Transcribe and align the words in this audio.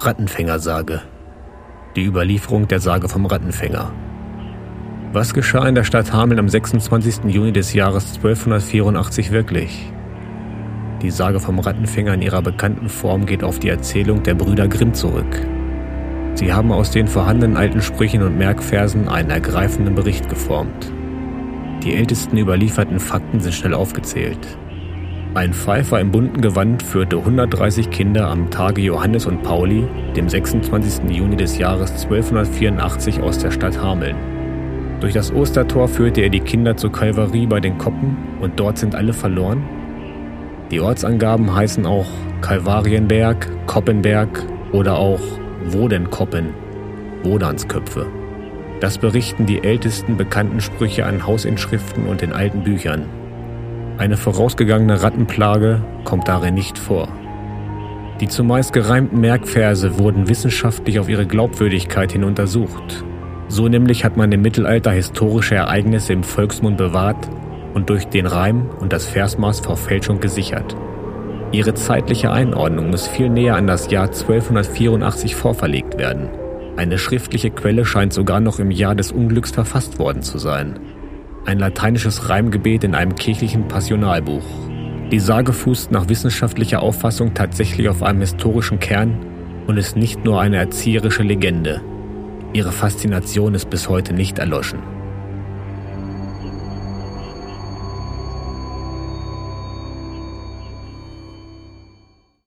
Rattenfängersage. 0.00 1.02
Die 1.96 2.04
Überlieferung 2.04 2.68
der 2.68 2.78
Sage 2.78 3.08
vom 3.08 3.26
Rattenfänger. 3.26 3.92
Was 5.12 5.34
geschah 5.34 5.66
in 5.66 5.74
der 5.74 5.82
Stadt 5.82 6.12
Hameln 6.12 6.38
am 6.38 6.48
26. 6.48 7.24
Juni 7.24 7.50
des 7.50 7.72
Jahres 7.72 8.14
1284 8.14 9.32
wirklich? 9.32 9.92
Die 11.02 11.10
Sage 11.10 11.40
vom 11.40 11.58
Rattenfänger 11.58 12.14
in 12.14 12.22
ihrer 12.22 12.42
bekannten 12.42 12.88
Form 12.88 13.26
geht 13.26 13.42
auf 13.42 13.58
die 13.58 13.70
Erzählung 13.70 14.22
der 14.22 14.34
Brüder 14.34 14.68
Grimm 14.68 14.94
zurück. 14.94 15.44
Sie 16.34 16.52
haben 16.52 16.70
aus 16.70 16.92
den 16.92 17.08
vorhandenen 17.08 17.56
alten 17.56 17.82
Sprüchen 17.82 18.22
und 18.22 18.38
Merkversen 18.38 19.08
einen 19.08 19.30
ergreifenden 19.30 19.96
Bericht 19.96 20.28
geformt. 20.28 20.92
Die 21.82 21.94
ältesten 21.94 22.38
überlieferten 22.38 23.00
Fakten 23.00 23.40
sind 23.40 23.54
schnell 23.54 23.74
aufgezählt. 23.74 24.46
Ein 25.38 25.54
Pfeifer 25.54 26.00
im 26.00 26.10
bunten 26.10 26.40
Gewand 26.40 26.82
führte 26.82 27.18
130 27.18 27.90
Kinder 27.90 28.26
am 28.26 28.50
Tage 28.50 28.82
Johannes 28.82 29.24
und 29.24 29.44
Pauli, 29.44 29.86
dem 30.16 30.28
26. 30.28 31.08
Juni 31.10 31.36
des 31.36 31.58
Jahres 31.58 31.92
1284 31.92 33.20
aus 33.20 33.38
der 33.38 33.52
Stadt 33.52 33.80
Hameln. 33.80 34.16
Durch 34.98 35.14
das 35.14 35.32
Ostertor 35.32 35.86
führte 35.86 36.22
er 36.22 36.28
die 36.28 36.40
Kinder 36.40 36.76
zur 36.76 36.90
Kalvarie 36.90 37.46
bei 37.46 37.60
den 37.60 37.78
Koppen 37.78 38.16
und 38.40 38.58
dort 38.58 38.78
sind 38.78 38.96
alle 38.96 39.12
verloren. 39.12 39.62
Die 40.72 40.80
Ortsangaben 40.80 41.54
heißen 41.54 41.86
auch 41.86 42.08
Kalvarienberg, 42.40 43.46
Koppenberg 43.68 44.44
oder 44.72 44.98
auch 44.98 45.20
Wodenkoppen, 45.66 46.48
Wodansköpfe. 47.22 48.06
Das 48.80 48.98
berichten 48.98 49.46
die 49.46 49.62
ältesten 49.62 50.16
bekannten 50.16 50.60
Sprüche 50.60 51.06
an 51.06 51.24
Hausinschriften 51.24 52.06
und 52.06 52.22
in 52.22 52.32
alten 52.32 52.64
Büchern. 52.64 53.04
Eine 53.98 54.16
vorausgegangene 54.16 55.02
Rattenplage 55.02 55.82
kommt 56.04 56.28
darin 56.28 56.54
nicht 56.54 56.78
vor. 56.78 57.08
Die 58.20 58.28
zumeist 58.28 58.72
gereimten 58.72 59.20
Merkverse 59.20 59.98
wurden 59.98 60.28
wissenschaftlich 60.28 61.00
auf 61.00 61.08
ihre 61.08 61.26
Glaubwürdigkeit 61.26 62.12
hin 62.12 62.22
untersucht. 62.22 63.04
So 63.48 63.66
nämlich 63.66 64.04
hat 64.04 64.16
man 64.16 64.30
im 64.30 64.40
Mittelalter 64.40 64.92
historische 64.92 65.56
Ereignisse 65.56 66.12
im 66.12 66.22
Volksmund 66.22 66.76
bewahrt 66.76 67.28
und 67.74 67.90
durch 67.90 68.06
den 68.06 68.26
Reim 68.26 68.70
und 68.78 68.92
das 68.92 69.06
Versmaß 69.06 69.60
vor 69.60 69.76
Fälschung 69.76 70.20
gesichert. 70.20 70.76
Ihre 71.50 71.74
zeitliche 71.74 72.30
Einordnung 72.30 72.90
muss 72.90 73.08
viel 73.08 73.28
näher 73.28 73.56
an 73.56 73.66
das 73.66 73.90
Jahr 73.90 74.06
1284 74.06 75.34
vorverlegt 75.34 75.98
werden. 75.98 76.28
Eine 76.76 76.98
schriftliche 76.98 77.50
Quelle 77.50 77.84
scheint 77.84 78.12
sogar 78.12 78.38
noch 78.38 78.60
im 78.60 78.70
Jahr 78.70 78.94
des 78.94 79.10
Unglücks 79.10 79.50
verfasst 79.50 79.98
worden 79.98 80.22
zu 80.22 80.38
sein 80.38 80.78
ein 81.48 81.58
lateinisches 81.58 82.28
Reimgebet 82.28 82.84
in 82.84 82.94
einem 82.94 83.14
kirchlichen 83.14 83.68
Passionalbuch. 83.68 84.44
Die 85.10 85.18
Sage 85.18 85.54
fußt 85.54 85.90
nach 85.90 86.10
wissenschaftlicher 86.10 86.82
Auffassung 86.82 87.32
tatsächlich 87.32 87.88
auf 87.88 88.02
einem 88.02 88.20
historischen 88.20 88.78
Kern 88.80 89.16
und 89.66 89.78
ist 89.78 89.96
nicht 89.96 90.26
nur 90.26 90.42
eine 90.42 90.58
erzieherische 90.58 91.22
Legende. 91.22 91.80
Ihre 92.52 92.70
Faszination 92.70 93.54
ist 93.54 93.70
bis 93.70 93.88
heute 93.88 94.12
nicht 94.12 94.38
erloschen. 94.38 94.97